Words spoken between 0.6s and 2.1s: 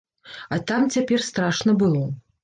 там цяпер страшна было.